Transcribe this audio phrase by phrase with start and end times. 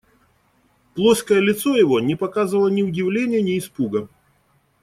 [0.95, 4.07] Плоское лицо его не показывало ни удивления, ни испуга.